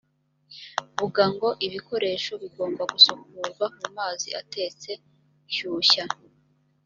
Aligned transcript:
vuga 0.99 1.23
ngo 1.33 1.49
ibikoresho 1.67 2.31
bigomba 2.41 2.81
gusukurwa 2.93 3.65
mu 3.79 3.87
mazi 3.97 4.29
atetse 4.41 4.89
shyushya 5.55 6.03